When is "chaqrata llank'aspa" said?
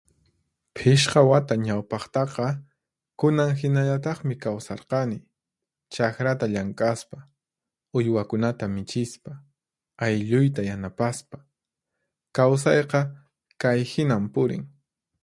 5.93-7.17